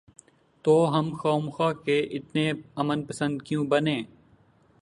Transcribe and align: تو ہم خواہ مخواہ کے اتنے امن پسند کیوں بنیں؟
تو 0.65 0.73
ہم 0.93 1.05
خواہ 1.17 1.37
مخواہ 1.45 1.73
کے 1.85 1.99
اتنے 2.17 2.45
امن 2.81 2.99
پسند 3.07 3.41
کیوں 3.41 3.63
بنیں؟ 3.67 4.01